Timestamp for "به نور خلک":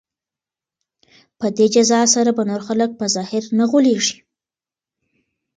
2.37-2.89